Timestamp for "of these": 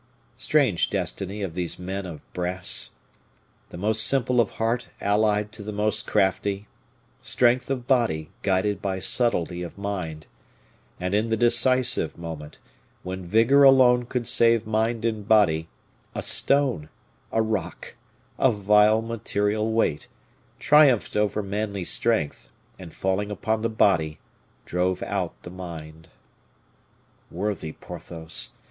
1.43-1.77